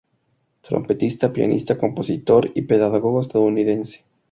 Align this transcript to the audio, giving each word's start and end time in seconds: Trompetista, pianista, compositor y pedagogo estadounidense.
Trompetista, 0.61 1.31
pianista, 1.31 1.77
compositor 1.77 2.49
y 2.55 2.63
pedagogo 2.63 3.21
estadounidense. 3.21 4.03